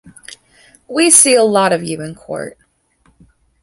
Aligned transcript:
We 0.87 1.11
see 1.11 1.35
a 1.35 1.43
lot 1.43 1.71
of 1.71 1.83
you 1.83 2.01
in 2.01 2.15
court. 2.15 2.57